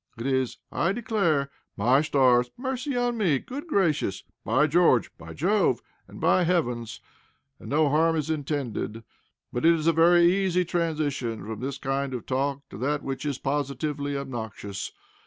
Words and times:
It 0.17 0.25
is, 0.25 0.57
"I 0.71 0.93
declare!" 0.93 1.51
"My 1.77 2.01
stars!" 2.01 2.49
"Mercy 2.57 2.97
on 2.97 3.19
me!" 3.19 3.37
"Good 3.37 3.67
gracious!" 3.67 4.23
"By 4.43 4.65
George!" 4.65 5.15
"By 5.19 5.35
Jove!" 5.35 5.79
and 6.07 6.19
"By 6.19 6.43
heavens!" 6.43 7.01
and 7.59 7.69
no 7.69 7.87
harm 7.87 8.15
is 8.15 8.31
intended; 8.31 9.03
but 9.53 9.63
it 9.63 9.75
is 9.75 9.85
a 9.85 9.93
very 9.93 10.23
easy 10.23 10.65
transition 10.65 11.45
from 11.45 11.59
this 11.59 11.77
kind 11.77 12.15
of 12.15 12.25
talk 12.25 12.67
to 12.69 12.79
that 12.79 13.03
which 13.03 13.27
is 13.27 13.37
positively 13.37 14.17
obnoxious. 14.17 14.91